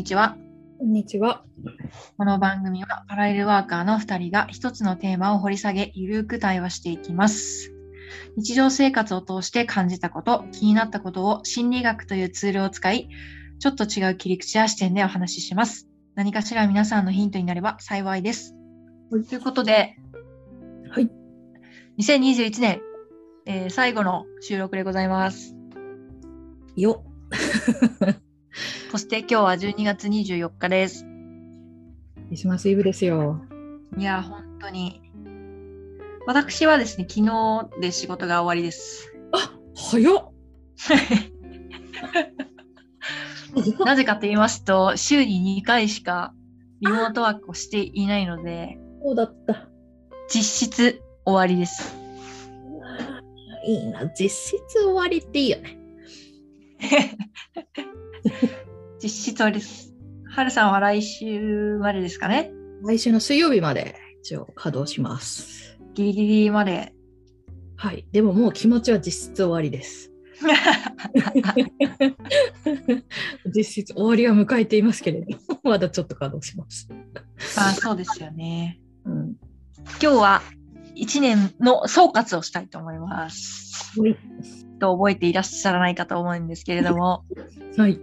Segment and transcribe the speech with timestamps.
[0.00, 0.38] にちは。
[0.78, 1.44] こんにちは。
[2.16, 7.70] この番組はパラレルワーカーの2人が一つのテーマを掘り下げ、ゆるく対話していきます。
[8.34, 13.10] 日常生活を通して感じたこと、気になったことを心理学というツールを使い、
[13.58, 15.86] ちょっと違う切り口や視点でお話しします。
[16.14, 18.54] 何かしら皆さんのヒントになれば幸いです。
[19.10, 19.98] ということで、
[20.90, 21.10] はい。
[21.98, 22.80] 2021年、
[23.44, 25.54] えー最後の収録でございます。
[26.74, 27.04] よ。
[28.90, 31.04] そして今日は12月24日です。
[31.04, 31.10] ク
[32.30, 33.40] リスマスイブですよ。
[33.96, 35.00] いや、本当に。
[36.26, 39.12] 私はですね、昨日で仕事が終わりです。
[39.32, 40.32] あ、早っ。
[43.84, 46.32] なぜかと言いますと、週に2回しか
[46.80, 49.68] リモートワークをしていないので、そうだった。
[50.28, 51.96] 実質終わりです。
[53.66, 54.06] いいな。
[54.08, 55.78] 実質終わりっていいよね。
[59.02, 59.94] 実質終わりです。
[60.26, 62.52] はるさんは来週までですかね？
[62.82, 65.78] 来週の水曜日まで一応稼働します。
[65.94, 66.94] ギリギリまで。
[67.76, 68.06] はい。
[68.12, 70.10] でももう気持ちは実質終わりです。
[73.54, 76.88] 実質終わりは迎えていますけれども、まだちょっと稼働します。
[77.58, 78.80] あそうですよね。
[79.04, 79.36] うん。
[79.90, 80.42] 今日は
[80.96, 83.98] 1年の総括をしたいと思います。
[84.00, 84.16] はい。
[84.78, 87.24] と覚えていらっしゃらないかと思うんですけれども、
[87.76, 88.00] はい。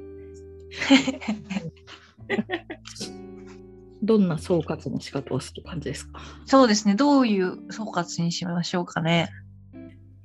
[4.03, 6.19] どんな総括の仕方をする感じですか？
[6.45, 6.93] そうですね。
[6.95, 9.29] どういう総括にしましょうかね。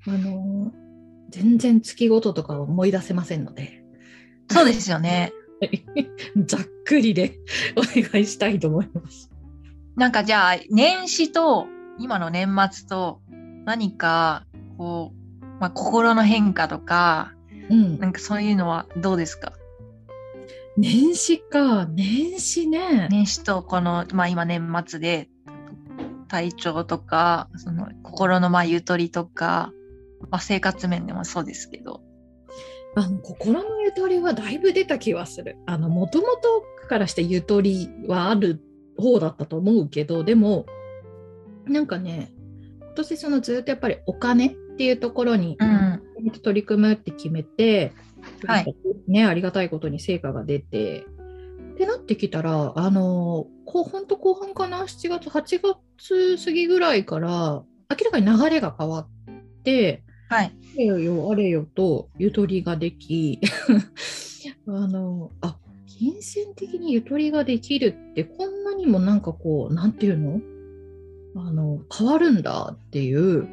[0.06, 0.83] あのー
[1.30, 3.83] 全然月ごととか思い出せませんので、
[4.50, 5.33] そうですよね。
[6.45, 7.39] ざっくりで
[7.75, 9.30] お願いしたいと思います。
[9.97, 11.67] なんかじゃあ、年始と
[11.98, 13.23] 今の年末と
[13.64, 14.45] 何か、
[14.77, 17.33] こう、まあ、心の変化とか、
[17.70, 18.08] うんな。
[18.08, 19.55] んかそういうのはどうですか？
[20.77, 23.08] 年始か、年始ね。
[23.10, 25.28] 年始とこの、まあ今年末で、
[26.28, 29.72] 体調とか、その心のまあゆとりとか、
[30.30, 32.02] まあ生活面でもそうですけど。
[32.94, 35.56] あの心のゆとりはだいぶ出た気はする。
[35.66, 38.60] あの、もともとからしてゆとりはある
[38.98, 40.66] 方だったと思うけど、でも、
[41.66, 42.33] なんかね、
[42.80, 46.02] 今年そのずっとやっぱりお金っていうところにうん。
[46.30, 47.92] 取り組むって決めて、
[48.46, 48.77] はい
[49.08, 51.06] ね、ありがたいことに成果が出て、
[51.72, 59.08] ってなってきたら、あの、後半と後半かな、7月、8月過ぎぐらいから、明らかに流れが変わっ
[59.64, 60.46] て、はい。
[60.46, 63.40] あれよあれよとゆとりができ、
[64.66, 70.40] あの、あ、金銭的にゆとりができるって、こんなにもなんかこう、なんていうの？
[71.34, 73.46] あの、変わるんだっていう、うんうん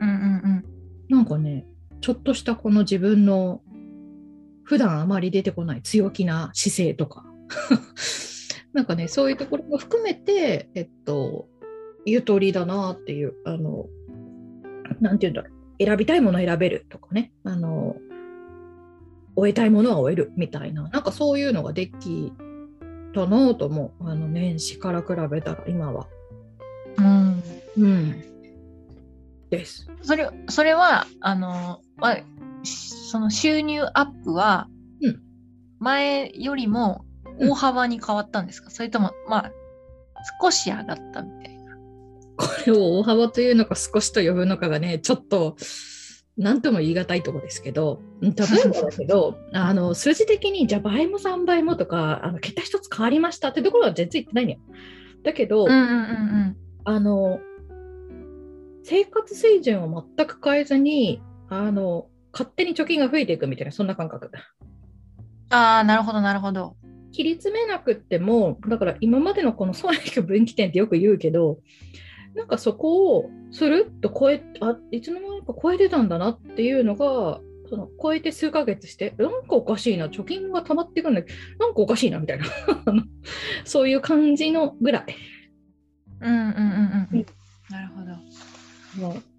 [0.00, 0.64] うん。
[1.08, 1.66] なんかね、
[2.00, 3.62] ちょっとしたこの自分の
[4.64, 7.24] 普段あまり出てこない強気な姿勢とか、
[8.72, 11.48] なんかね、そういうところも含めて、えっと、
[12.04, 13.86] ゆとりだなっていう、あの、
[15.00, 17.96] なんていうんだろう、選びたいものを選べるとかね、あの、
[19.36, 22.32] 終えたいものは終えるみたいな、なんかそういうのができ
[23.14, 24.04] たなと思う。
[24.08, 26.06] あの、年始から比べたら今は。
[26.98, 27.42] うん。
[27.78, 28.22] うん。
[29.50, 29.86] です。
[30.02, 32.18] それ、それは、あの、まあ、
[32.64, 34.68] その収入アップは
[35.00, 35.20] うん、
[35.78, 37.04] 前よりも
[37.40, 39.52] 大幅に変わったんですか、それとも、まあ、
[40.42, 41.76] 少し上がったみたいな。
[42.36, 45.56] これを大幅というのか少しと呼ぶのかがね、ちょっと
[46.36, 54.58] 何とも言い難いところですけど、うん例えばだけど、あの数字的にじゃあ倍も3倍もとか、あの桁一つ変わりましたってところは全然言ってないのよ。
[55.22, 56.56] だけど、うんうんうん。
[56.84, 57.40] あの
[58.82, 64.30] 生活水準を全く変えずに、あの勝手に貯金が増えていくみたいな、そんな感覚。
[64.32, 65.54] うん。
[65.54, 66.76] ああ、なるほどなるほど。
[67.12, 71.58] 切り詰めなくっても、だから今までのこの損益分岐点ってよく言うけど、
[72.34, 82.44] なんかそこをスルッと超え、あいつの間にか超えてたんだなっていうのが、その超えて数ヶ月して、なんかおかしいな、貯金が溜まっていくんだけど、なんかおかしいなみたいな、
[83.64, 85.04] そういう感じのぐらい。
[86.20, 87.26] うんうんうんうんうん。
[87.70, 89.37] なるほど。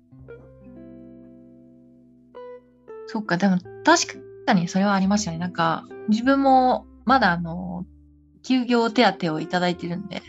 [3.11, 5.39] そっか、でも確かにそれはありますよね。
[5.39, 7.87] なんか、自分もまだあの、
[8.43, 10.21] 休業手当をいただいてるんで、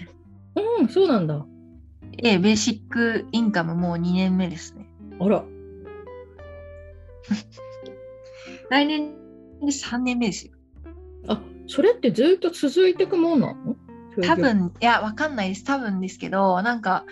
[0.81, 1.45] うん、そうなんだ。
[2.23, 4.87] ええ、ベーシックインカムもう2年目ですね。
[5.21, 5.45] あら、
[8.71, 9.11] 来年
[9.61, 10.55] で3年目ですよ。
[11.29, 13.77] あそれってずっと続いていくもんなの？
[14.23, 14.37] 多。
[14.37, 15.65] 分、いや、わかんないです。
[15.65, 17.05] 多分ですけど、なんか、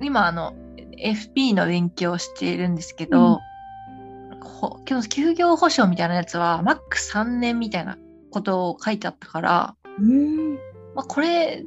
[0.00, 0.54] 今、あの、
[0.96, 3.51] FP の勉強をしているんですけど、ほ今
[5.00, 7.98] 日休業保障みたいなやつは、マック3年みたいな
[8.30, 10.54] ことを書いてあったから、うん。
[10.94, 11.64] まあ、これ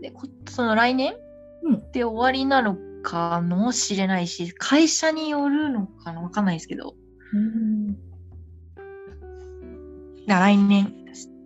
[0.47, 1.15] その来年
[1.63, 6.93] うんで終わりなのかもしれないし会社によるのかなわかんないですけど
[7.33, 7.97] うん。
[10.27, 10.93] 来年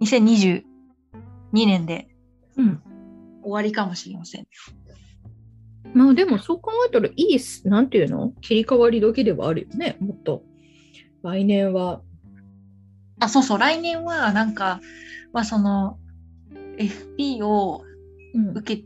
[0.01, 0.63] 2022
[1.53, 2.09] 年で
[2.57, 2.81] うん。
[3.43, 4.47] 終わりかもしれません。
[5.93, 8.33] まあでもそう考えたらいいっす、なんていうの？
[8.41, 10.43] 切り替わり時ではあるよね、もっと。
[11.23, 12.01] 来年は。
[13.19, 14.79] あ、そうそう、来年はなんか、
[15.33, 15.97] まあその、
[16.77, 17.83] FP を
[18.33, 18.57] うん。
[18.57, 18.83] 受け、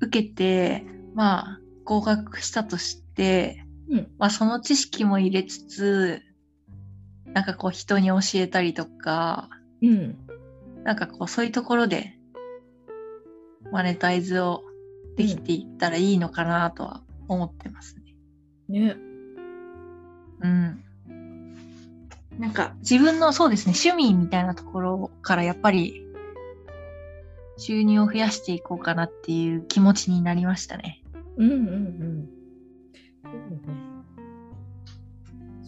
[0.00, 0.84] 受けて、
[1.14, 6.22] まあ合格したとして、うんまあその知識も入れつつ、
[7.32, 9.48] なんかこう人に教えたりとか、
[9.82, 10.16] うん。
[10.84, 12.18] なんかこうそういうところで、
[13.72, 14.62] マネタイズを
[15.16, 17.96] できていったらいいのかなとは思ってます
[18.68, 18.80] ね。
[18.80, 18.96] ね。
[20.40, 20.84] うん。
[22.38, 26.04] なんか自分のそうですね、趣味みたいなところからやっぱり
[27.56, 31.02] 収入を増やしていこうかなっていう気持ちになりましたね。
[31.36, 32.28] うんうんうん。
[33.22, 33.60] そうだね。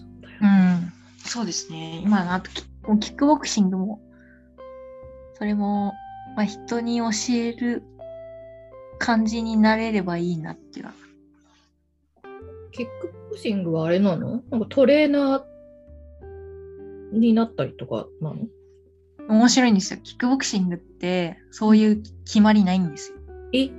[0.00, 0.46] そう。
[0.46, 0.92] ん。
[1.24, 2.00] そうですね。
[2.04, 2.62] 今のあとキ
[3.00, 4.00] キックボクシングも、
[5.34, 5.94] それも、
[6.36, 7.82] まあ、人に教える
[8.98, 10.96] 感じになれればいいなっていうのは。
[12.72, 14.42] キックボクシングはあれなの？
[14.50, 15.42] なんかトレーナー
[17.12, 18.36] になったりとかなの？
[19.28, 20.00] 面白いんですよ。
[20.02, 23.18] キックボクシングって、そういう決まりないんですよ。
[23.52, 23.70] え、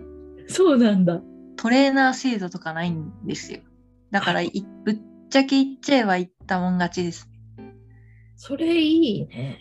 [0.47, 1.21] そうなんだ。
[1.55, 3.61] トレーナー制度とかないんですよ。
[4.11, 4.51] だからい、
[4.85, 7.29] ぶっちゃけ言っちゃえば言ったもん勝ちです。
[8.35, 9.57] それいいね。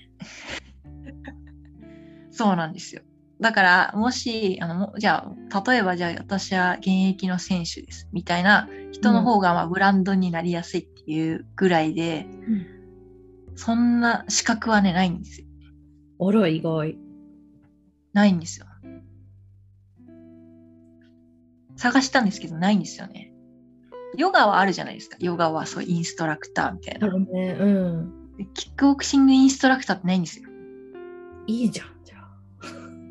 [2.30, 3.02] そうなんですよ。
[3.40, 12.26] だから、もし、あの、もじゃあ、例えばじゃあ私は現役の選手です、みたいな人の方が、まあ、ブランドになりやすいっていうぐらいで、
[13.56, 15.47] そんな資格はね、ないんですよ。
[16.20, 16.99] あら、意外。
[18.12, 18.67] ないんですよ。
[21.76, 23.32] 探したんですけど、ないんですよね。
[24.17, 25.17] ヨガはあるじゃないですか。
[25.20, 27.12] ヨガはそうインストラクターみたいな。
[27.12, 27.56] ね。
[27.58, 28.37] うん。
[28.37, 30.49] でキックボクシングインストラクターってないんですよ。
[31.47, 32.38] いいじゃん、じゃあ。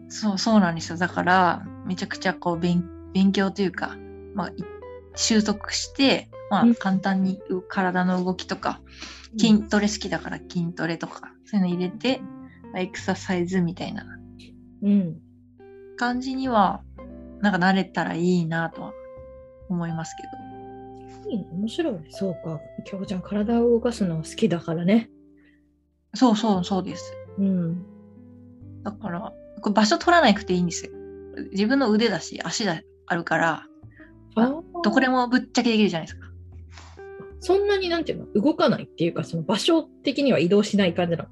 [0.09, 0.97] そう、そうなんですよ。
[0.97, 2.83] だから、めちゃくちゃこう勉、
[3.13, 3.95] 勉強というか、
[4.33, 4.53] まあ、い
[5.15, 8.81] 習得して、まうんあ、簡単にう体の動きとか、
[9.37, 12.19] 筋トレ好きだから筋トレとか、そういうの入れて、
[12.71, 14.05] まあエクササイズみたいな
[14.83, 15.17] うん。
[15.97, 16.83] 感じには、
[17.41, 18.93] なんか慣れたらいいなとは
[19.69, 21.31] 思いますけど。
[21.31, 21.47] いいね。
[21.51, 22.05] 面白いね。
[22.09, 22.59] そうか。
[22.85, 25.09] きょうちゃん、体を動かすのは好きだからね。
[26.13, 27.13] そうそう、そうです。
[27.39, 27.83] うん。
[28.83, 30.91] だから、これ場所取らなくていいんですよ。
[31.51, 33.65] 自分の腕だし、足だあるから、
[34.35, 36.24] あどこでもぶっちゃけできるじゃないですか。
[37.45, 41.29] そんなになんていうの動かないっていうか、その場所的には移動しない感じなの？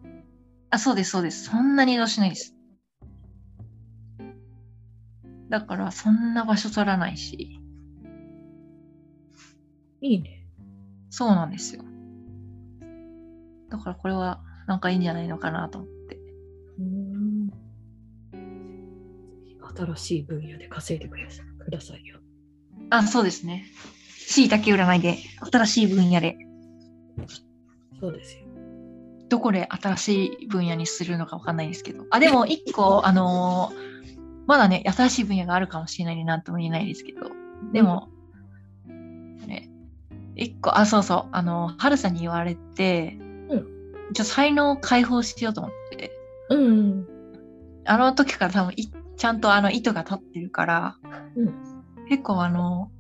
[0.70, 1.46] あ、そうです、そうです。
[1.46, 2.56] そんなに移動しないです。
[5.50, 7.60] だから、そんな場所取らないし、
[10.02, 10.46] いいね。
[11.10, 11.84] そうなんですよ。
[13.70, 16.20] だから、これは、なんかいいんじゃないのかなと思って。
[16.78, 17.50] うん。
[19.76, 22.20] 新しい分野で稼いでくださくださいよ。
[22.92, 23.66] あ、そうですね。
[24.28, 25.18] 椎茸占いで、
[25.52, 26.38] 新しい分野で、
[28.00, 28.44] そうですよ。
[29.30, 32.06] どこで新しい分野にするのかわかんないですけど。
[32.12, 33.94] あ、でも、一個、あのー
[34.46, 37.22] まだね、新しい分野があるかもしれないでなんとも言えないですけど、
[37.72, 38.10] でも、
[39.48, 39.70] ね、
[40.36, 43.18] 一個、あ、そうそう、あの、春さんに言われて、
[43.50, 43.74] うん
[44.14, 46.12] ちょ才能を解放しようと思って、
[46.50, 47.08] うん。
[47.86, 48.88] あの時から多分い、
[49.18, 50.98] ちゃんとあの意図が立ってるから、
[51.36, 51.54] うん
[52.10, 52.92] 結構あの、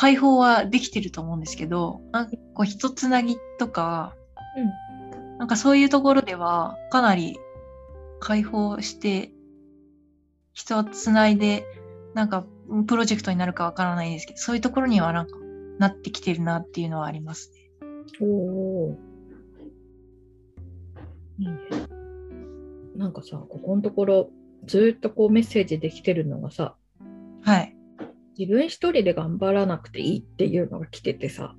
[0.00, 4.14] 解放はできてると思うんですけど、なんかこう、人つなぎとか、
[5.40, 7.36] なんかそういうところでは、かなり
[8.20, 9.32] 解放して、
[10.52, 11.66] 人をつないで、
[12.14, 12.46] なんか、
[12.86, 15.36] プロジェクトになるかわからないですけど、そういうところにはなんか、
[15.80, 17.68] なってきてるなっていうのはありますね。
[18.20, 18.98] おお。
[21.40, 21.54] いいね。
[22.94, 24.30] なんかさ、ここのところ、
[24.64, 26.76] ずっとこうメッセージできてるのがさ、
[27.42, 27.77] はい。
[28.38, 31.56] 自分一人で頑張らなくていいっていうのが来ててさ、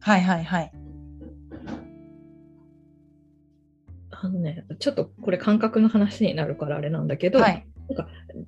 [0.00, 0.72] はいはいはい。
[4.10, 7.66] あのね、ちょっとこれ感覚の話になるからあれなんだけど、はい。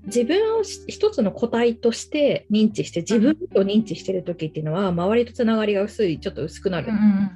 [0.07, 7.31] 自分をし一つの個体として認知して自分と認知してる時っていうのは周りとつながりが薄いちょっと薄くなる、うんうんうん。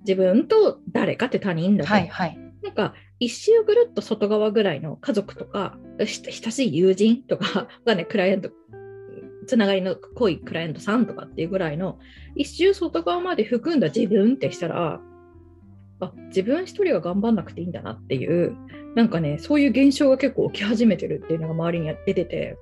[0.00, 2.36] 自分と誰かって他人だと、はいはい。
[2.62, 8.50] なんか一周ぐるっと外側ぐらいの家族とかし親しい友人とかがねクライアント
[9.46, 11.98] つながりの濃いクライアントさんとかっていうぐらいの
[12.34, 15.00] 一周外側まで含んだ自分ってしたら
[16.00, 18.56] あ自分一人は頑張んなくていいんだなっていう
[18.94, 22.56] なんかねそういう現象が結構起き始めてるっていうのが周りに出てて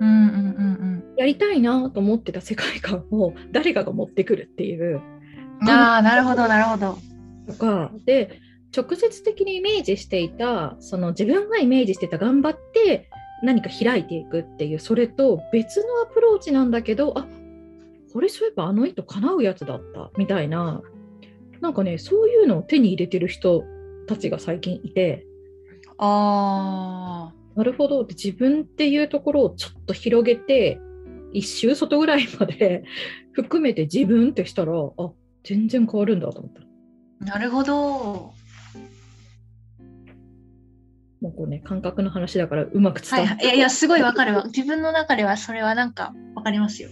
[0.00, 5.02] うんうんうんやりたいなと思ってた世界観を誰かが持ってくるっていう
[5.60, 5.68] うん。
[5.68, 6.98] ああ、なるほど、なるほど。
[7.46, 8.40] とかで
[8.76, 13.07] 直接的にイメージしていたその自分がイメージしてた頑張って
[13.42, 17.26] 何か開いていくっていうそれと別のアプローチなんだけどあ
[18.12, 20.82] これそういえばあの人叶うやつだったみたいな
[21.60, 23.64] なんかねそういうのを手に入れてる人
[24.06, 25.26] たちが最近いて
[25.98, 30.80] あなるほどって自分っていうところをちょっと広げて
[31.32, 32.84] 一周外ぐらいまで
[33.32, 35.12] 含めて自分ってしたらあ
[35.44, 36.62] 全然変わるんだと思った。
[37.22, 38.32] あ、なるほど。
[41.20, 43.44] もうこうね感覚の話だからうまく伝わって、はいはい。
[43.44, 44.44] いやいや、すごいわかるわ。
[44.44, 46.90] 自分の中ではそれはなんかわかりますよ。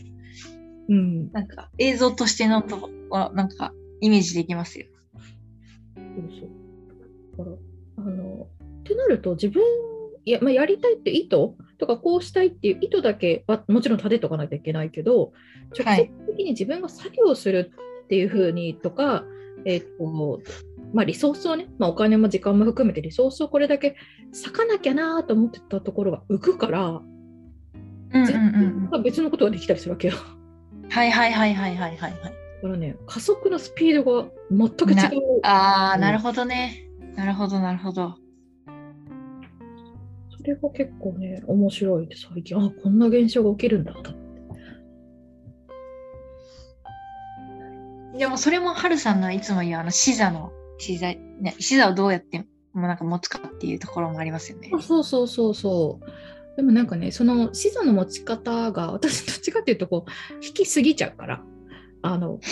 [0.89, 4.87] うん、なんか映像としてのとはなんかイメージできますよ。
[5.97, 6.05] そう
[6.41, 6.51] そう。
[7.39, 7.57] だから、
[7.99, 8.49] あの、
[8.81, 9.63] ってなると、自分、
[10.25, 11.37] いや、まあ、やりたいって意図
[11.79, 15.33] とか、こうしたいっていう意図だけは、もちろん立てとかないといけないけど、
[15.79, 17.73] 直接的に自分が作業する
[18.05, 19.25] っていうふうにとか、
[19.65, 20.41] えっ、と、
[20.93, 23.97] まあ、リソースをね、まあ、お金も時間も含めてリソースをこれだけ
[24.45, 27.03] 割かなきゃなと思ってたところが浮くから、
[28.13, 30.15] うん別のことができたりするわけよ。
[30.85, 30.91] うん。
[30.91, 32.13] はいはいはいはいはいはいはい。
[32.13, 32.31] だ
[32.63, 35.41] からね、加速のスピードが全く違う。
[35.43, 36.89] ああ、うんなるほどね。
[37.15, 38.15] なるほどなるほど。
[40.37, 44.27] それが結構ね、面白いで、最近、あ、こんな現象が起きるんだと。
[48.19, 54.71] でもそれもハルさんのいつも言うあの視座の視座、ね、視座をどうやってもうなんか持つかっていうところもありますよね。
[54.83, 56.07] そうそうそうそう。
[56.57, 60.11] でもなんかね、その視座の持ち方が、 私どっちかっていうと、こう、
[60.45, 61.43] 引きすぎちゃうから、
[62.03, 62.39] あの、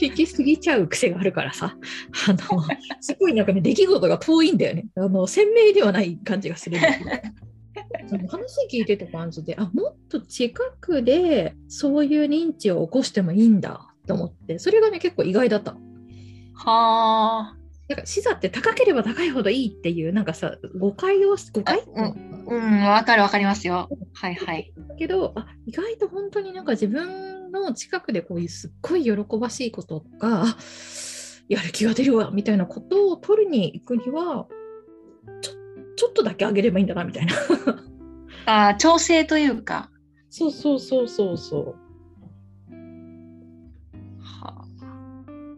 [0.00, 1.76] 引きすぎちゃう癖があるからさ、
[2.28, 2.38] あの、
[3.00, 4.86] すごいなんかね、出来事が遠いんだよね。
[4.94, 7.10] あの、鮮明ではない感じがするんだけど。
[8.08, 15.76] その話聞いてた感じで、あ、もっと近くでそういう認知を起こしてもいいんだと思って、それがね、結構意外だった。
[16.54, 17.59] はあ。
[17.90, 21.82] なんか視座って高ければ高いほどいいっていう、なんかさ、誤解を、誤解？
[21.86, 22.14] うん、
[22.46, 23.88] うん、わかるわかりますよ。
[24.14, 24.72] はいはい。
[24.88, 30.56] だけどあ意外と本当になんか自分の近くでこういうすっごい喜ばしいこととかあ
[31.48, 34.46] やる気が出るわみたいなことを取りに行くには
[35.40, 35.52] ちょ
[35.96, 37.34] ちょっとだけ上げればいいんだなみたいな
[38.46, 39.90] ああ、調整というか。
[40.28, 41.74] そうそうそうそうそう
[44.20, 44.64] はあ、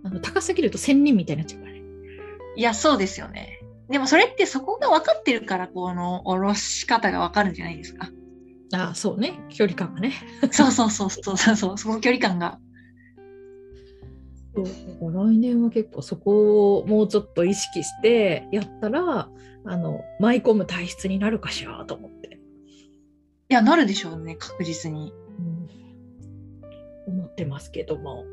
[0.05, 1.62] あの高すぎると仙人みたいになっちゃう
[2.57, 3.61] いや、そうですよね。
[3.89, 8.09] でもそれってそこが分かってるから、この下ろし方が分かるんじゃないですか。
[8.75, 10.15] ああそうね距離感がね
[10.51, 12.59] そうそうそうそうそうそう、その距離感が。
[14.55, 19.31] そう来年は結構そこをもうちょっと意識してやったら
[19.65, 22.39] あの舞い込む体質になるかしらと思って、
[23.53, 25.13] いや、なるでしょうね、確実に。
[27.07, 28.25] うん、思ってますけども。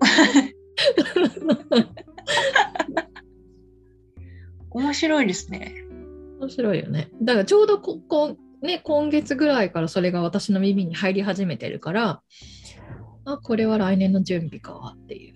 [4.92, 5.74] 面白いですね。
[6.38, 7.10] 面白いよね。
[7.22, 12.22] だからちょうどここ、ね、今月ぐらいからそれが私の耳に入り始めてるから、
[13.24, 15.34] あ、これは来年の準備かっていう、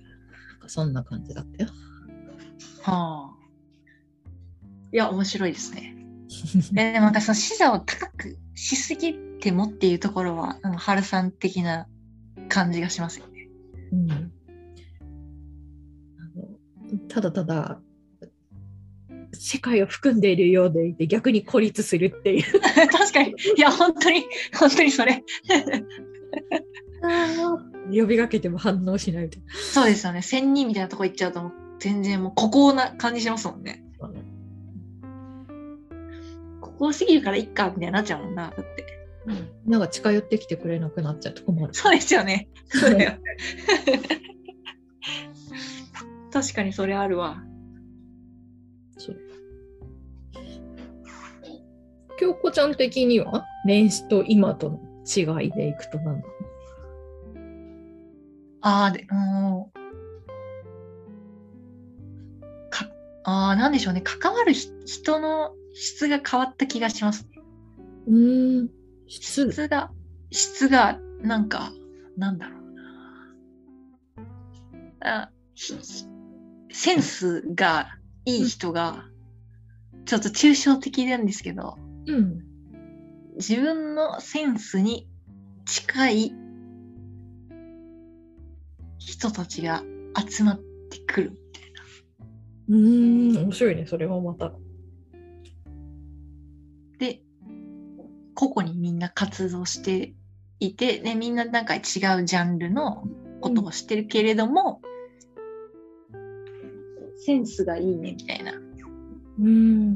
[0.52, 1.70] なんかそんな感じだったよ。
[2.82, 3.36] はあ。
[4.92, 5.96] いや、面白いですね。
[6.76, 11.86] えでもなんかその視座を高くしすぎてもっていうところは、あの、春さん的な
[12.50, 13.48] 感じがしますよね。
[13.92, 14.16] うん、あ
[16.36, 17.80] のただただ
[19.36, 22.44] 世界を含んでいるようでいて逆に孤立するっていう。
[22.90, 23.34] 確かに。
[23.56, 24.24] いや、本当に、
[24.58, 25.22] 本当にそれ。
[27.92, 30.22] 呼びかけても反応しないみたいそうですよね。
[30.22, 33.84] 仙人みたいなとこ行っちゃうと、もう全然もう孤高な感じしますもんね。
[34.00, 34.08] な。
[36.60, 38.50] 孤高すぎるからいっか、みたいになっちゃうもんな。
[38.50, 38.86] だって。
[39.66, 41.74] なんか近寄ってきてくれなくなっちゃうと困る。
[41.74, 42.48] そうですよね。
[42.68, 43.12] そうだよ。
[46.32, 47.42] 確かにそれあるわ。
[48.96, 49.16] そう
[52.18, 56.26] 京子ちゃん的には年始と今との違いでいくと何だ
[58.68, 59.78] ああ、で、もう、
[62.68, 62.90] か、
[63.22, 64.00] ああ、なんでしょうね。
[64.00, 67.42] 関わるひ人の質が変わった気がしますね。
[68.08, 68.68] うーん
[69.06, 69.92] 質質が、
[70.32, 71.70] 質が、なんか、
[72.16, 72.62] なんだろう
[75.00, 75.22] な。
[75.22, 75.74] あひ
[76.72, 77.95] センスが
[78.26, 79.04] いい人が、
[80.04, 82.42] ちょっと抽象的なんですけど、うん
[83.36, 85.06] 自分のセンスに
[85.66, 86.32] 近い
[88.98, 89.82] 人たちが
[90.28, 91.82] 集まってくるみたいな。
[92.68, 94.52] うーん、面白いね、それもまた。
[96.98, 97.20] で、
[98.34, 100.14] 個々にみんな活動して
[100.58, 103.06] いて、で、みんななんか違うジャンルの
[103.40, 104.80] ことをしてるけれども、
[107.26, 108.52] センスがいいねみたいな。
[108.52, 109.94] うん。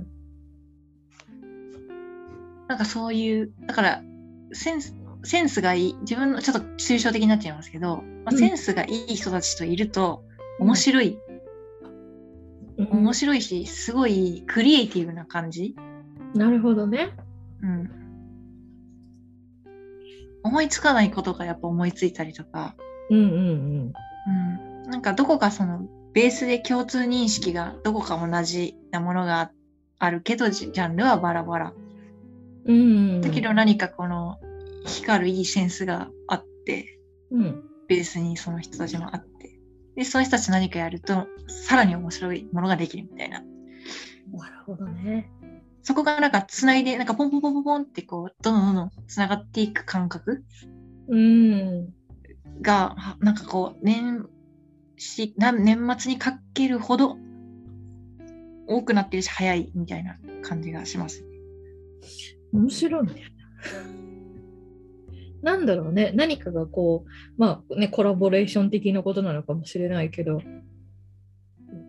[2.67, 4.03] なんかそういう、だから、
[4.53, 10.25] センス、センスがいい、自分のちょっと抽象的になっちゃいますけど、まあ、うんセンスがいい人たちといると、
[10.59, 11.19] 面白い、
[12.79, 15.77] 面白いし、すごいクリエイティブな感じ。
[16.35, 17.11] なるほどね。
[17.63, 17.91] うん。
[20.43, 22.75] 思いつかないことがやっぱ思いついたりとか、
[23.09, 23.93] うんうん
[24.85, 24.91] うん。
[24.91, 29.53] なんかどこかその、ベースで共通認識がどこか同じなものが
[29.99, 31.73] あるけど、ジャンルはバラバラ。
[32.65, 32.77] うん。
[32.77, 33.21] うん。
[33.21, 34.39] だけど何かこの
[34.87, 36.99] 光るいいセンスがあって、
[37.31, 37.63] うん。
[37.89, 39.59] ベースにその人たちもあって。
[39.97, 43.41] で、そういう人たち何かやると、さらに面白いものができるみたいな。
[43.41, 45.31] なるほどね。
[45.83, 50.45] そこがなんか繋いで、なんかポンポンポンポンポンってこう、どんどんどんどん繋がっていく感覚
[51.09, 51.93] うん。
[52.63, 54.29] が、はなんかこう、年
[55.01, 57.17] 始、な年末にかけるほど
[58.67, 61.25] 多くなってるし、早いみたいな感じがします。
[62.53, 63.33] 面白いね。
[65.43, 66.13] なんだろうね。
[66.15, 70.43] 何かがこう、まあね、コラボレーション的なことなのかもしれないけど、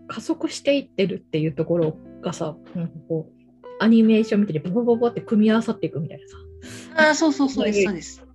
[0.07, 6.37] 加速していってるっていうところがさ、なんかこう、アニメーションみたいにババババって組み合わさっていくみたいなさ。
[7.07, 8.25] ああ、そうそうそうです、はいそうです。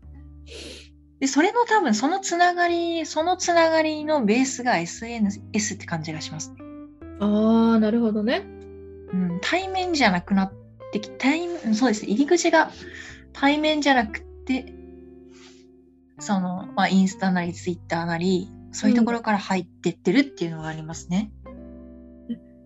[1.21, 6.57] で、それの多分、そのつながり、そのつながりのベースが SNS って感じがしますね。
[7.21, 8.43] ああ、なるほどね。
[9.13, 10.53] うん、対面じゃなくなっ
[10.93, 12.71] てき対面、そうですね、入り口が
[13.33, 14.75] 対面じゃなくて、
[16.19, 21.31] その、まあ、インスタなりツイッターなり、そういうところから入ってってるっていうのがありますね。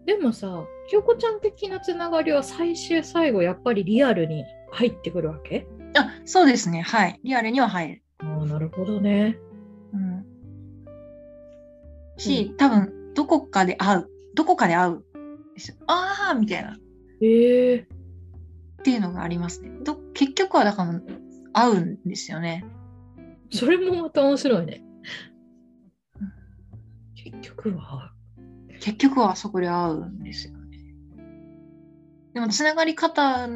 [0.07, 5.68] でもさ、京子ちゃん的なつながりは最終最後やっぱりリアルに入ってくるわけ？
[5.96, 7.20] あ、そうですね、はい。
[7.22, 8.03] リアルには入る。
[8.22, 9.38] ああ、なるほどね。
[9.92, 10.26] うん。
[12.16, 14.09] し、多分、どこかで会う。
[14.35, 15.04] どこかで会う。
[15.87, 16.72] ああみたいな。
[16.72, 16.76] っ
[17.20, 17.88] へえ
[18.83, 19.70] ていうのがありますね。
[19.85, 21.00] ど結局はだから、
[21.52, 22.64] 会うんですよね。
[23.50, 24.83] それもまた面白いね。
[27.14, 28.12] 結局は。
[28.80, 30.78] 結局はそこで会うんですよね。
[32.33, 33.48] でも、つながり方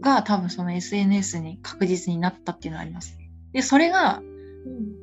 [0.00, 3.27] が多分その SNS に確実になったっていうのはありますね。
[3.52, 4.22] で、それが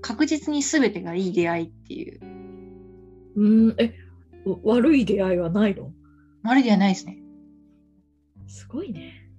[0.02, 2.20] 確実に全てがいい出会いっていう、
[3.36, 3.96] うん、え、
[4.46, 5.92] わ悪い出会いはないの？
[6.42, 7.18] まるではないですね。
[8.48, 9.30] すごいね。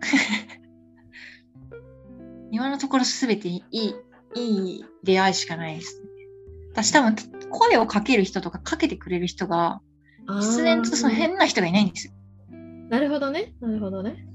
[2.50, 3.94] 今のところ全ていい、
[4.34, 6.08] いい出会いしかないですね。
[6.72, 7.16] 私多分、
[7.50, 9.80] 声をかける人とかかけてくれる人が、
[10.40, 12.12] 必然とその変な人がいないんですよ。
[12.90, 13.54] なるほどね。
[13.60, 14.26] なるほどね。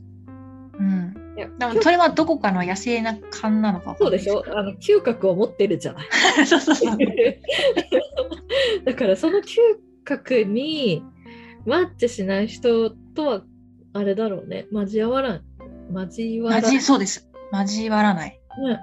[0.80, 1.25] うん。
[1.38, 4.44] いや多分それはどこかの野生な感なのかそうでしょ？
[4.58, 6.08] あの嗅覚を持ってるじゃない。
[8.86, 9.58] だからその嗅
[10.04, 11.04] 覚に
[11.66, 13.42] マッチしない人とは
[13.94, 14.68] あれだろうね。
[14.72, 15.42] 交わらん。
[15.94, 16.64] 交わらん。
[16.64, 17.30] 交そうです。
[17.52, 18.30] 交わらない。
[18.30, 18.80] ね。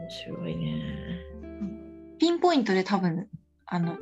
[0.00, 0.82] 面白いね。
[2.18, 3.28] ピンポイントで多分、
[3.66, 3.96] あの、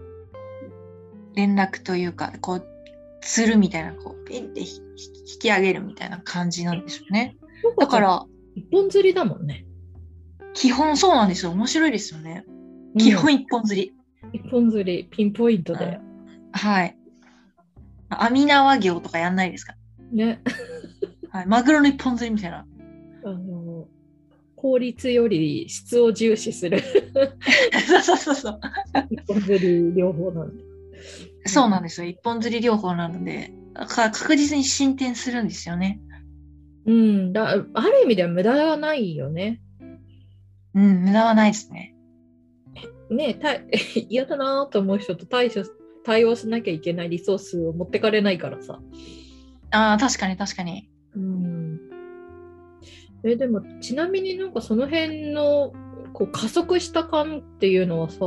[1.34, 2.66] 連絡というか、こう、
[3.20, 4.80] つるみたいな、こう、ピンってひ
[5.34, 7.36] 引き上げるみたいな感じなんでしょうね。
[7.78, 8.24] だか、ら、
[8.54, 9.64] 一本釣りだもんね。
[10.54, 11.50] 基本そうなんですよ。
[11.52, 12.44] 面白いですよね。
[12.98, 13.92] 基本一本釣り。
[14.32, 15.98] 一本釣り、ピンポイントで。
[16.52, 16.96] はい。
[18.08, 19.74] 網縄業とかやんないですか？
[20.12, 20.40] ね。
[21.30, 21.46] はい。
[21.46, 22.66] マグロの一本釣りみたいな。
[23.24, 23.86] あの、
[24.54, 26.80] 効率より質を重視する
[27.86, 28.60] そうそうそうそう。
[29.10, 30.64] 一本釣り両方なんで。
[31.48, 32.08] そうなんですよ。
[32.08, 36.00] 一本釣り療法なので、確実に進展するんですよね。
[36.86, 37.50] うんだ。
[37.50, 39.60] ある意味では無駄がないよね。
[40.74, 41.94] うん、無駄はないですね。
[43.10, 43.54] ねた
[44.08, 45.62] 嫌だなと思う人と対処
[46.04, 48.80] 対応しなきゃいけないリソースを持ってかれないからさ。
[49.72, 50.88] ああ、確かに確かに。
[51.14, 51.80] うん。
[53.24, 55.72] え、でも、ちなみになんかその辺の
[56.12, 58.20] こう加速した感っていうのはさ、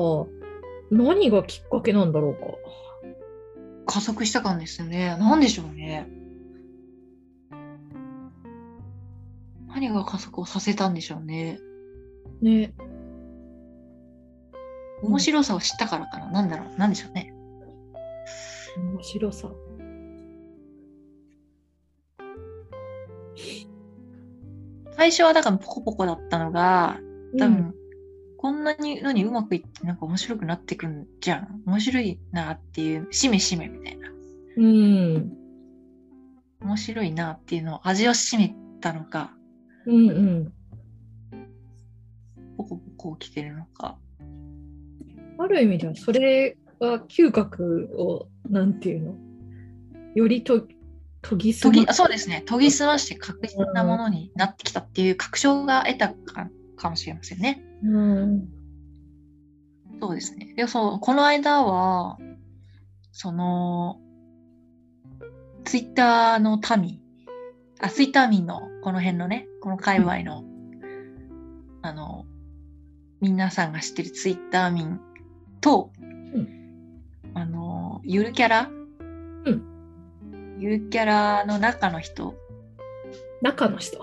[0.92, 2.40] 何がきっかけなんだろうか。
[3.90, 5.18] 加速した感ですよね。
[5.18, 6.08] なんでしょうね。
[9.68, 11.60] 何が加速をさせたんでしょうね。
[12.42, 12.74] ね。
[15.02, 16.30] 面白さを知ったからかな。
[16.30, 16.78] なんだろう。
[16.78, 17.34] なんでしょうね。
[18.78, 19.50] 面白さ。
[24.92, 27.00] 最初はだからポコポコだったのが、
[27.40, 27.74] 多分、
[28.42, 31.62] こんなにのにうまくいってなんか面白くなってくんじゃん。
[31.66, 34.10] 面白いなっていう、しめしめみたいな。
[34.56, 35.34] うん。
[36.62, 39.34] 面白いなっていうのを味を占めたのか、
[39.86, 40.54] うんうん。
[42.56, 43.98] ポコポコ来てるのか。
[45.38, 49.16] ある意味ではそれは嗅覚をなんていうの？
[50.16, 50.66] よりと
[51.24, 52.46] 研ぎ澄ま研ぎあそうですね。
[52.48, 56.48] 研ぎ澄まして確実なものになってきたっていう確証が得たか
[56.78, 57.66] かもしれませんね。
[57.84, 58.50] うん。
[60.02, 60.54] そうですね。
[60.56, 62.18] で、そう、この間は、
[63.12, 64.00] その、
[65.66, 67.00] ツイッターの民、
[67.80, 70.44] あ、ツイッター民の、この辺のね、この界隈の、
[71.82, 72.26] あの、
[73.22, 75.00] 皆さんが知ってるツイッター民
[75.62, 75.92] と、
[77.34, 78.70] あの、ゆるキャラ、
[80.58, 82.36] ゆるキャラの中の人、
[83.42, 84.00] 中の人。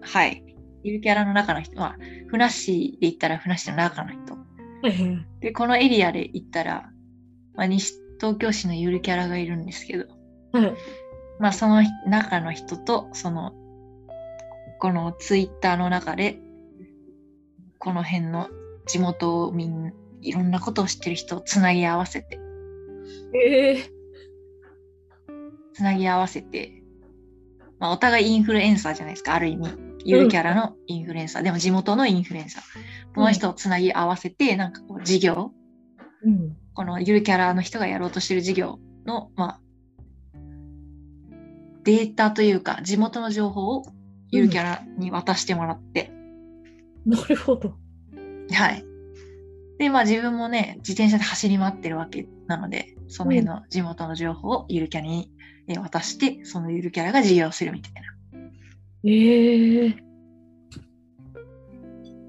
[0.00, 0.47] はい。
[0.84, 1.96] ゆるキャラの中の人は、
[2.28, 4.38] ふなっしーで言ったらふなっしーの中の人。
[5.40, 6.90] で、このエリアで行ったら、
[7.54, 10.06] まあ、西東京市のゆるキャラがいるんですけど、
[10.52, 10.74] はい。
[11.40, 13.52] まあ、その中の人と、その、
[14.80, 16.40] このツイッターの中で、
[17.78, 18.48] この辺の
[18.86, 22.40] 地元民、いろんなことを知ってる人をつなぎ合わせて、
[23.34, 23.84] ええ
[25.74, 26.82] つなぎ合わせて、
[27.78, 29.87] まあ、お互いインフルエンサーじゃないですか、ある意味。
[30.04, 32.62] ゆるキャラのインフルエンサー、でも地元のインフルエンサー。
[33.14, 35.52] この人をつなぎ合わせて、なんかこう、事業、
[36.22, 36.56] うん。
[36.74, 39.60] このゆるキャラの人がやろうとしてる事業の、まあ、
[41.84, 43.84] データというか、地元の情報を
[44.30, 46.12] ゆるキャラに渡してもらって、
[47.06, 47.74] なるほど。
[48.52, 48.84] はい。
[49.78, 55.30] で、まあ自分もね、自転車で走り回ってるわけなので、その辺の地元の情報をゆるキャラに
[55.68, 58.00] えー渡して、そのゆるキャラが事業をするみたいな。
[59.04, 59.94] ええっ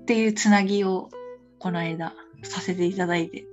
[0.06, 1.10] ていうつなぎを、
[1.58, 3.48] この間、させていただいて。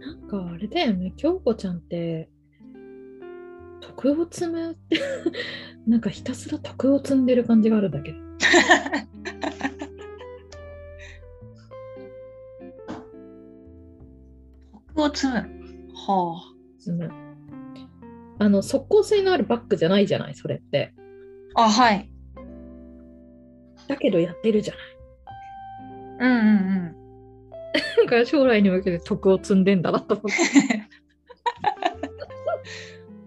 [0.00, 2.30] なんかあれだよね、京子ちゃんって、
[3.80, 5.00] 徳を積むって、
[5.86, 8.18] なんかひたすら徳を積んでる感じがあるんだけど。
[14.94, 15.32] 徳を積む。
[15.94, 17.10] は積む。
[18.38, 20.94] あの、速攻性のあるバッグじゃないじゃない、それって。
[21.56, 21.64] あ。
[21.64, 22.10] あ、はい。
[23.88, 24.84] だけどやってるじゃない。
[26.18, 26.50] うんうんう
[26.92, 26.96] ん。
[28.04, 30.36] だから将来に向けて徳を積んでんだなと思って。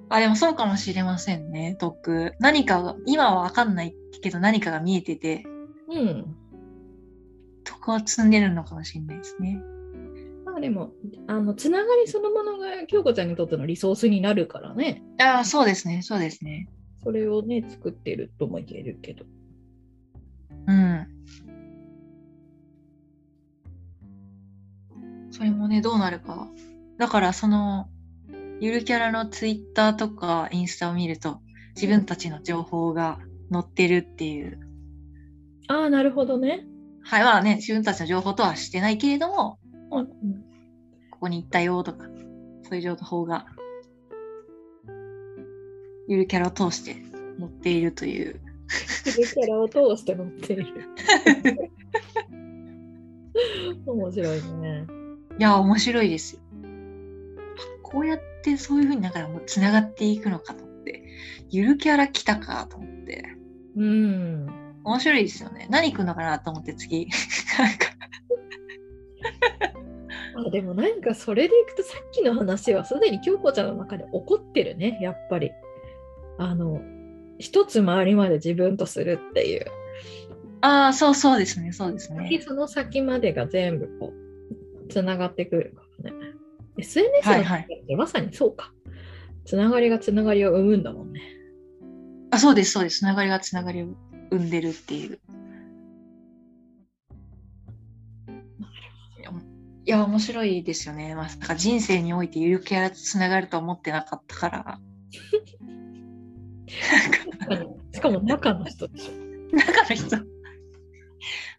[0.10, 2.34] あ、でもそうかもしれませんね、徳。
[2.40, 5.44] 何かが、今はわかんないけど何かが見えてて、
[5.92, 6.36] うん。
[7.64, 9.62] 徳を積んでるのかもしれないですね。
[10.46, 10.94] まあでも、
[11.28, 15.04] あの、つながりそのものが京子ちゃんにとってのリソースになるからね。
[15.20, 16.68] ああ、そうですね、そうですね。
[17.04, 19.26] それをね、作ってるとも言えるけど。
[20.68, 21.08] うん。
[25.32, 26.48] それもね、どうなるか。
[26.98, 27.90] だから、その、
[28.60, 31.40] ゆるキャラのツイッターとかインスタを見ると、
[31.76, 33.20] 自分たちの情報が
[33.52, 34.60] 載ってるっていう。
[35.68, 36.66] ああ、なるほどね。
[37.02, 39.60] はい、まあね、自分たちの情報とはしてないけれども、
[39.92, 40.08] うん
[41.12, 42.06] ここに行ったよとか、
[42.64, 43.46] そういう情報が、
[46.10, 46.96] ゆるキャラを通して
[47.40, 48.40] 載っているという。
[49.06, 50.66] キャラを通して乗ってる。
[53.86, 54.88] 面白いね。
[55.38, 56.42] いや、面白いですよ。
[56.64, 56.66] あ
[57.84, 61.04] こうやってそういうふうになんかもう繋がっていくのかと思って、
[61.52, 63.26] ゆるキャラ来たかと思って、
[63.76, 64.48] うん。
[64.84, 65.68] 面白いですよね。
[65.70, 67.08] 何来るのかなと思って次。
[67.60, 67.86] なんか
[70.48, 75.52] あでもなんかそれでいくとさっきの話はすでに京子ちゃんの中で起こってるね、やっぱり。
[76.40, 76.82] あの、
[77.38, 79.66] 一つ周りまで自分とするっていう。
[80.62, 82.42] ああ、そうそうですね、そうですね。
[82.42, 84.14] その先までが全部こ
[84.88, 86.18] う、つながってくるからね。
[86.78, 88.72] SNS のはいはいってまさにそうか。
[89.44, 91.22] つながりがつながりを生むんだもんね。
[92.32, 93.00] あ、そうです、そうです。
[93.00, 93.88] つながりがつながりを
[94.32, 95.20] 生んでるっていう。
[99.86, 101.16] いや、面白いですよね。
[101.16, 104.80] まさか人生においてゆるキャラとつながると思ってなかったから。
[107.94, 109.56] しかも中の人でしょ。
[109.56, 110.18] 中の人。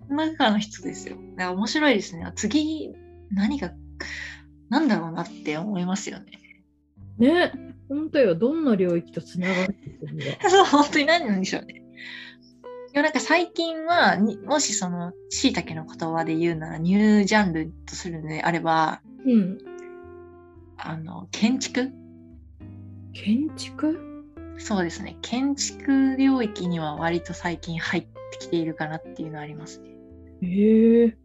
[0.09, 1.17] 中の人ですよ。
[1.17, 2.31] いや面白いですね。
[2.35, 2.93] 次、
[3.31, 3.73] 何が、
[4.69, 6.27] なんだろうなって思いますよね。
[7.19, 7.53] ね、
[7.89, 8.35] 本当よ。
[8.35, 9.75] どんな領域とつながって
[10.07, 10.25] るんだ。
[10.49, 11.83] そう、本当に何なんでしょうね。
[12.93, 19.59] いや、なんか最近は、にもしその、椎茸の言葉で言うなら、ニュージャンルとするのであれば、うん。
[20.77, 21.93] あの、建築？
[23.13, 24.10] 建築？
[24.61, 25.17] そうですね。
[25.23, 29.91] 建築領域には割と最近入ってきているかなっていうのはありますね。
[30.43, 31.17] へえ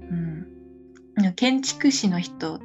[0.00, 2.60] うん、建築士の人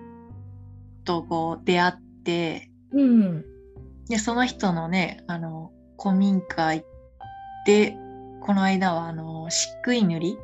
[1.05, 1.93] とこう出会っ
[2.23, 3.45] てうん。
[4.09, 6.87] でその人のねあの古民家行っ
[7.65, 7.95] て
[8.41, 10.37] この間はあの漆喰塗り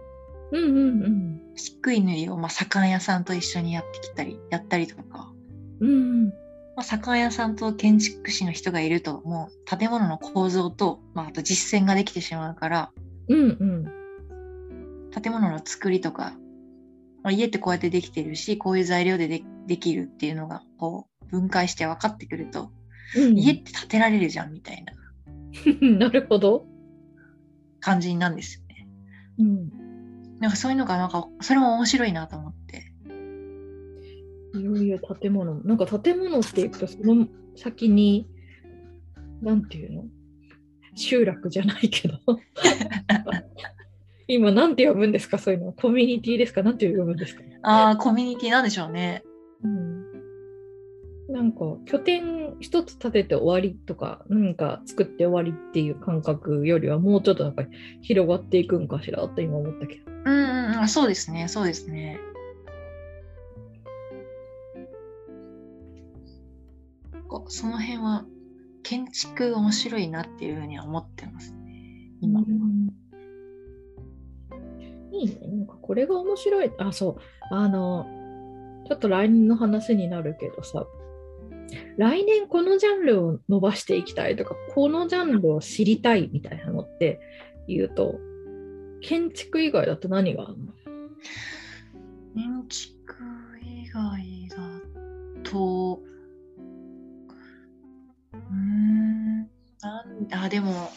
[0.52, 1.42] うんうんうん。
[1.56, 5.32] 漆喰塗りを、まあ、左官屋さんと一緒にやってきたりやったりとか、
[5.80, 5.94] うんう
[6.28, 6.34] ん。
[6.76, 12.92] まあ、左官屋さんと建築士の人がいるともう建物の構造と、まあ、あと実践ができてしまうから
[13.30, 15.12] うんうん。
[15.12, 16.34] 建物の作りとか、
[17.24, 22.72] まあ、家ってこうやってできてるしこういう材料ででできるっていうのがこう分解して分かってくると、
[23.18, 24.94] うん、家って建てられるじゃんみたいな
[25.98, 26.66] なるほど。
[27.80, 28.88] 感じなんですよね。
[29.40, 30.40] うん。
[30.40, 32.85] なんかそういうのがなんかそれも面白いなと思って。
[34.60, 35.62] いよいよ建物。
[35.64, 38.28] なんか建物っていうと、その先に、
[39.42, 40.06] なんていうの？
[40.96, 42.20] 集落じゃないけど。
[44.28, 45.38] 今、なんて呼ぶんですか？
[45.38, 45.74] そういうの。
[45.74, 46.64] コミュニティですか？
[46.64, 47.42] なんて呼ぶんですか？
[47.64, 49.24] ああコミュニティなんでしょうね。
[49.64, 50.06] うん。
[51.28, 57.66] なんか、拠点一つ建てて終わりとか、何か作って終わりっていう感覚よりは、もうちょっとなんか
[58.02, 60.02] 広がっていくんかしらって今思ったけど。
[60.26, 62.20] うんうんうんあそうですねそうですね。
[67.28, 68.26] こうその辺は
[68.84, 72.42] 建築面白いなっていうふうには思ってますね今。
[75.12, 75.36] いいね。
[75.48, 76.72] なんかこれが面白い。
[76.78, 77.18] あ、そ
[77.52, 77.54] う。
[77.54, 78.06] あの、
[78.88, 80.86] ちょっと来年の話になるけどさ、
[81.98, 87.20] 来年このジャンルを伸ばしていきたいとか、このジャンルを知りたいみたいなのって
[87.68, 88.20] 言うと、
[89.02, 90.74] 建築以外だと何があるの？
[92.36, 93.16] 建築
[93.64, 94.58] 以外だ
[95.50, 96.02] と、
[99.86, 100.90] なんあ、でも、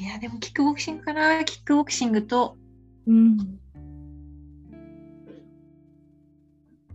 [0.00, 1.44] いや、でもキックボクシングかな。
[1.44, 2.56] キックボクシングと、
[3.06, 3.60] うん。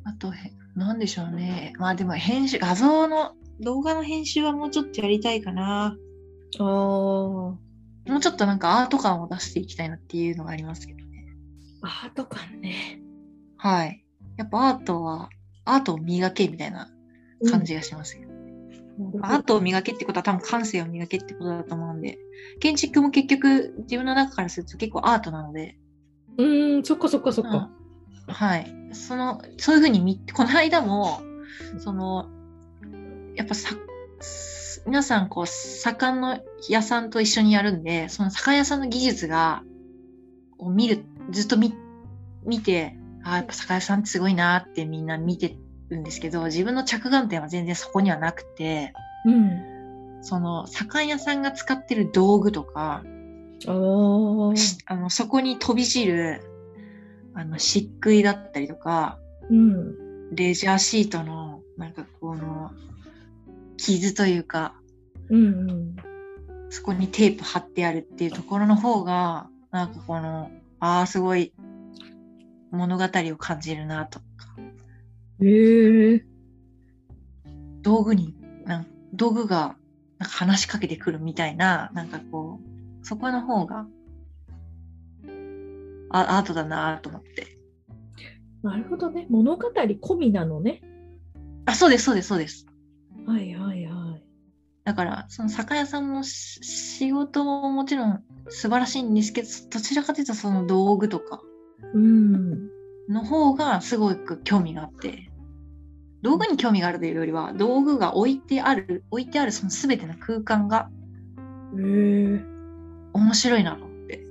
[0.04, 1.74] あと、へなんでしょうね。
[1.78, 5.96] まあでも編集、画像の、動画の編集はもうちょっとやりたいかな。
[6.60, 7.60] ああ、も
[8.08, 11.28] うちょっとなんかアート感を出していきたいなっていうのがありますけどね。
[11.84, 13.00] アート感ね。
[13.58, 14.04] はい。
[14.38, 15.30] やっぱアートは、
[15.66, 16.90] アートを磨けみたいな
[17.52, 18.28] 感じがしますよ。
[18.28, 18.33] うん
[19.22, 22.18] アートを磨けってことは多分感性を磨けってことだと思うんで、
[22.60, 25.78] 建築も結局自分の中からすると結構アートなので、
[26.38, 27.70] うーん、そっかそっかそっか。
[27.78, 27.84] うん
[28.28, 28.72] はい。
[28.94, 31.22] その、そういうふうに見この間も、
[31.78, 32.30] その、
[33.36, 33.76] やっぱさ、
[34.86, 39.64] 皆さんこう、盛んの屋さんと一緒にやるんで、その酒屋さんの技術が、
[40.58, 41.74] を見る、ずっと見、
[42.46, 45.58] 見て、ああ、やっぱ酒屋さんってすごいなってみんな見て
[45.94, 48.94] るんですけど、自分の着眼点は全然そこにはなくて、
[49.26, 50.22] うん。
[50.22, 53.04] その、酒屋さんが使ってる道具とか、
[53.66, 53.72] あ
[54.96, 56.42] の、そこに飛び散る、
[57.34, 60.36] あの、漆喰だったりとか、うん。
[60.36, 62.72] レジャーシートの、なんかこの、
[63.78, 64.76] 傷というか、
[65.30, 65.96] うんうん。
[66.70, 71.54] そこにテープ貼ってあるっていうところの方が、なんかこの、ああ、すごい
[72.72, 74.26] 物語を感じるなとか、
[75.44, 76.26] へえ。
[77.82, 79.76] 道具に、なん道具が
[80.18, 83.86] なんか話しかけてくるみたいな、なんかこう、そこの方が、
[86.10, 87.58] あアートだなと思って。
[88.62, 89.28] なるほどね。
[89.30, 90.82] 物語込みなのね。
[91.66, 92.66] あ、そうです、そうです、そうです。
[93.26, 94.24] はいはいはい。
[94.86, 101.42] だから、その酒屋さんのし仕事ももちろん素晴らしいんですけど、どちらかというとその道具とか
[101.94, 102.70] うん。
[103.10, 105.30] の方がすごく興味があって、
[106.24, 110.90] 道具に興味があるというよりは、道具が置いてある、置いてあるその全ての空間が。
[111.76, 114.24] 面白いなと思って。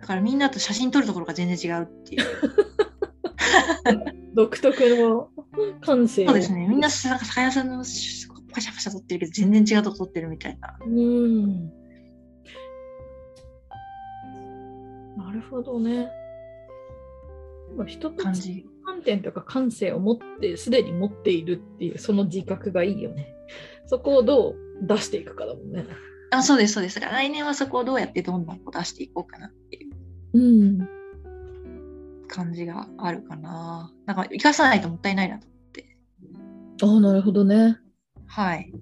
[0.00, 2.24] だからみんなと写真撮るところが全然違うっていう。
[4.34, 5.30] 独特の
[5.80, 6.66] 感性をそうですね。
[6.66, 10.76] みんななんか酒屋さんのパシャパシャ撮ってるけど、全然違うとこ撮ってるみたいな。
[10.84, 11.68] うん。
[15.16, 16.08] なるほどね。
[17.76, 18.66] まあ人と感じ。
[18.84, 23.34] 観点とか感性を持って、すでに持っているっていう、その自覚がいいよね。
[23.86, 25.86] そこをどう出していくかだもんね。
[26.30, 27.00] あ、そうです、そうです。
[27.00, 29.94] だから来年はそこをどうやってどんどん出していこうかなっていう
[30.34, 30.88] うん。
[32.26, 33.92] 感じがあるかな。
[34.06, 35.96] なんか生かさないともったいないなと思って。
[36.82, 37.78] ああ、なるほどね。
[38.26, 38.72] はい。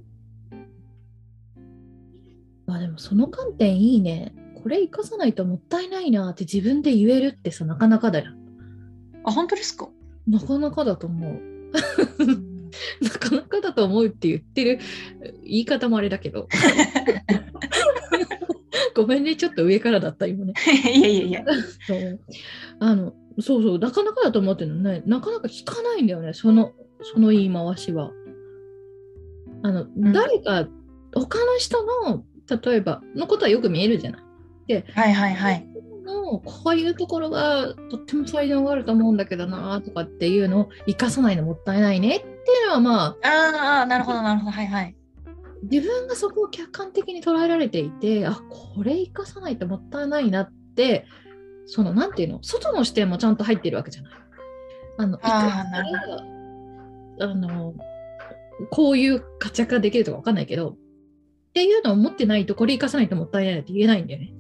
[2.67, 4.35] あでもその観点いいね。
[4.63, 8.33] これ生かさないともったいないなって自分で言えるってさ、なかなかだよ。
[9.25, 9.89] あ、本当ですか？
[10.27, 11.41] なかなかだと思う。
[13.01, 14.79] なかなかだと思うって言ってる
[15.45, 16.49] 言い方もあれだけど。
[18.95, 20.55] こ ごめんね、ちょっと上からだった、今ね。
[20.95, 21.45] いやいやいや。
[21.87, 22.21] そう
[22.81, 28.13] あのそうそう、なかなかだと思ってるのね、なかなか聞かないんだよね、そのその言い回しは。
[29.63, 30.69] あの、ん誰か、
[31.15, 32.25] 他の人の、
[32.63, 34.23] 例えば、のことはよく見えるじゃない。
[34.95, 35.69] はいはいはい。
[36.05, 42.31] のこういうところがとっても才能があると思うんだけどなとかっていうのを生かさないのもったいないねってい
[42.65, 44.51] うのはまあああ、なるほどなるほど。
[44.53, 44.97] はいはい。
[45.71, 51.07] 自分がそこを客観的に捉えられていてあこれ生かさないともったいないなって
[51.67, 52.43] そのなんていうの？
[52.43, 54.13] 外の視点もちゃんと入ってるわけじゃない。
[54.99, 55.65] あのあ
[57.21, 57.75] あの
[58.71, 60.77] こういう活躍ができるとかわかんないけどっ
[61.55, 64.33] ていうのを持ってないとこれ生かさないともったいないって言えないんだよね。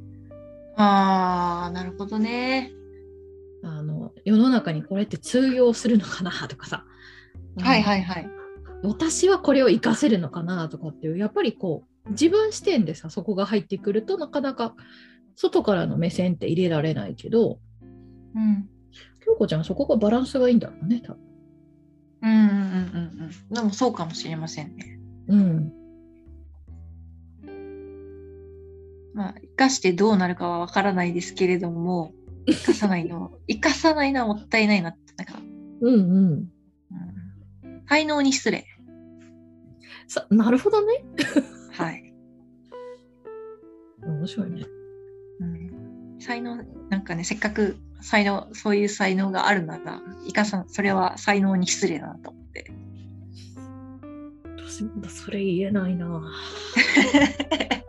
[0.77, 2.73] ああ、なるほどね。
[3.65, 6.85] あの世の中にこれって通用するのかなとかさ。
[7.61, 8.29] はいはいはい。
[8.83, 14.75] 私はこれを活かせるのかなとかっていうやっぱりこう自分視点でさそこが入ってくるとなかなか
[15.37, 17.61] 外からの目線って入れられないけど
[18.35, 18.69] うん。
[19.25, 21.23] 京子ちゃんはそこがバランスがいいんだろうね多分
[22.23, 23.55] うんうんうんうんうん。
[23.55, 24.99] でもそうかもしれませんね。
[25.29, 25.82] うん
[29.63, 32.13] かしてどうなるかはわからないですけれども、
[32.47, 35.41] 生かさないの、 生かさないのはもったいないなって、なんか、
[35.81, 36.49] うんうん。
[37.65, 38.67] うん、才能に失礼。
[40.09, 41.05] さなるほどね。
[41.71, 42.13] はい。
[44.05, 44.67] 面白いね。
[45.39, 46.57] うん、才能、
[46.91, 52.73] なんかね、せっかく才能、そういう才能があるなら、生かさ、それは才能に失礼だなと思って。
[54.57, 56.23] 私まだそれ言えないな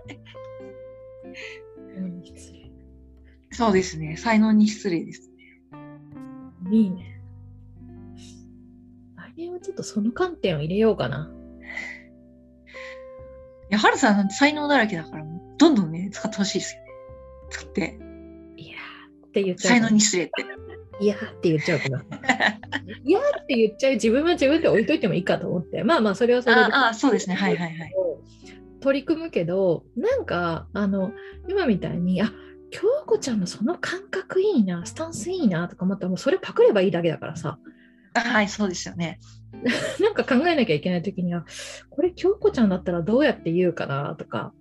[3.53, 5.29] そうですね、才能に失礼です。
[6.71, 7.19] いいね
[9.15, 11.29] 来年はちょっとその観点を入れようかな
[13.69, 15.25] いや、はるさんなんて才能だらけだから、
[15.57, 16.87] どんどんね、使ってほしいですよね。
[17.49, 17.99] 使って、
[18.57, 20.33] いやーって言っちゃう才能に失礼って。
[20.99, 21.99] いやーって言っちゃうから。
[23.03, 25.83] いやーって言っちゃう自分は自分で置いといてもいいかと思って。
[25.83, 26.61] まあまあ、それはそれで。
[26.61, 27.93] ああ、そうですね、はいはいはい。
[28.79, 31.13] 取り組むけど、なんか、あの、
[31.47, 32.31] 今みたいに、あ
[32.73, 37.59] 京子ちゃんのその感覚いいな、スタンスいいなとか思ったら、もうそれパクればいいだけだからさ、
[38.15, 39.19] あはい、そうですよね。
[40.01, 41.45] なんか考えなきゃいけないときには、
[41.91, 44.53] これ京子ちゃんだったらどうやって言うかなとか、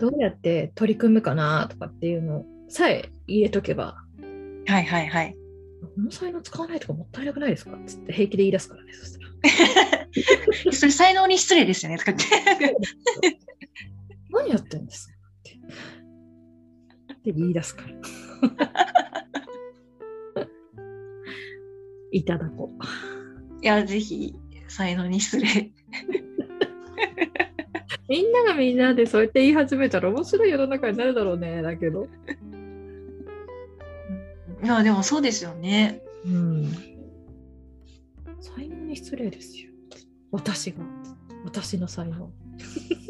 [0.00, 3.96] どうやって取り組むかなとかっていうのさえ入れとけば、
[4.66, 5.36] はいはいはい。
[5.82, 7.76] この才能使わないとかもったいなくないですか？
[7.86, 9.24] つって平気で言い出すからね、そしたら。
[10.72, 12.24] それ才能に失礼ですよね、とかって。
[14.30, 15.14] 何やってんですか？
[15.14, 15.58] って。
[17.22, 17.88] って言い出すから。
[22.10, 22.82] いただこう。
[23.64, 24.34] いや、ぜひ、
[24.66, 25.46] 才能に失礼。
[28.08, 32.08] みんながみんなでそうやって言い始めたら面白い世の中になるだろうね、だけど。
[34.62, 36.02] いや、でもそうですよね。
[36.26, 36.72] うん。
[38.40, 39.70] 才能に失礼ですよ。
[40.32, 40.78] 私が。
[41.44, 42.32] 私の才能。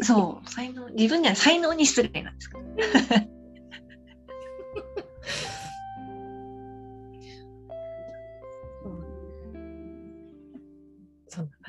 [0.02, 2.58] そう、才能、自分には才能に失礼なんですか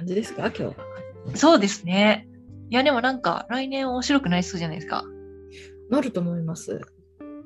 [0.03, 0.73] 感じですか、今日は。
[1.35, 2.27] そうですね。
[2.69, 5.05] いや、でもなんか、来年面白くなりそうじゃないですか？
[5.89, 6.81] なると思います。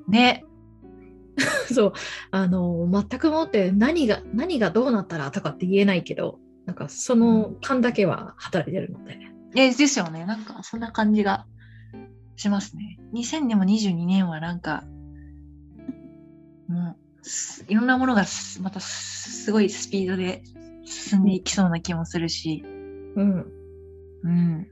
[0.08, 0.44] ね。
[1.72, 1.92] そう、
[2.32, 9.18] あの、全くもって何が、何がどうなったらとかって言えないけど、なんかその感だけは働いてるので。
[9.54, 10.26] え、ですよね。
[10.26, 11.46] なんか、そんな感じが
[12.36, 12.98] しますね。
[13.14, 14.82] 2022年はなんか、
[16.66, 20.42] もう、すいろんなものがすまたすすごいスピードで
[20.88, 23.46] 進んでいきそうな気もするし、うん。
[24.24, 24.66] うん。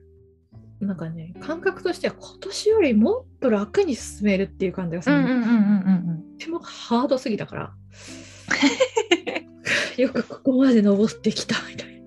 [0.80, 5.16] なんかね、感覚としては今年よりもっと楽に進めるっていう感じがする。
[5.16, 5.48] うんうんうんうんう
[6.12, 7.74] んとてもハードすぎたから、
[9.96, 12.02] よくここまで登ってきたみたい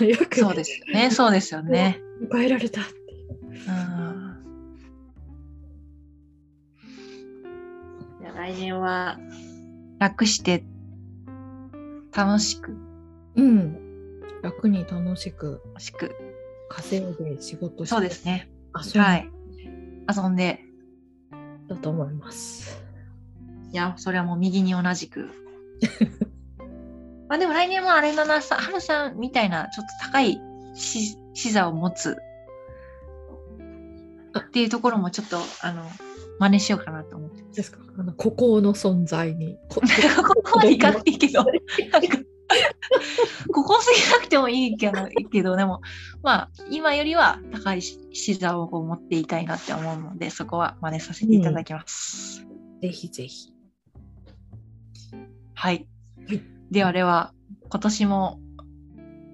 [0.00, 0.06] な。
[0.06, 1.10] よくそうですよね。
[1.10, 2.00] そうですよね。
[2.28, 2.92] 迎えられたって。
[8.20, 9.18] じゃあ来年は
[10.00, 10.64] 楽して
[12.14, 12.76] 楽しく、
[13.36, 14.20] うん。
[14.42, 16.14] 楽に楽しく楽しく。
[16.68, 18.50] 稼いで仕事してそうですね。
[18.72, 19.30] はい。
[20.16, 20.60] 遊んで、
[21.68, 22.82] だと思います。
[23.72, 25.28] いや、それはもう右に同じく。
[27.28, 30.40] まあでも来年もあれだな、さ、春さんみたいなちょっと高い
[30.74, 32.16] し視座を持つ
[34.38, 35.82] っていうところもちょっと、あの、
[36.38, 37.42] 真似しようかなと思って。
[37.54, 37.78] ですか？
[37.98, 39.58] あの孤高の存在に。
[39.68, 39.80] こ
[40.26, 42.18] ここまでいかないけど、なんか
[43.52, 45.80] ここすぎなくてもいいけど、いいけどでも、
[46.22, 52.42] まあ、今よりは高い視座を持っていたいなって思うので、そこは真似させていただきます。
[52.42, 53.52] うん、ぜひぜひ。
[55.54, 55.86] はい。
[56.28, 57.32] はい、ではでは、
[57.68, 58.40] 今年も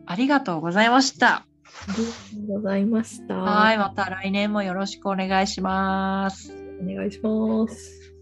[0.07, 1.29] ありがとうございました。
[1.37, 1.47] あ
[1.89, 2.11] りが
[2.47, 3.37] とうございました。
[3.37, 6.53] はい、また来年もよろしくお願いします。
[6.81, 8.13] お願いします。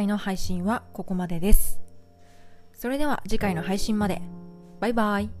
[0.00, 1.80] 回の配信はここまでです。
[2.72, 4.22] それでは次回の配信まで。
[4.80, 5.39] バイバイ。